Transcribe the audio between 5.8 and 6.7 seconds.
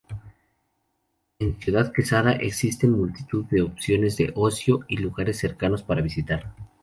para visitar.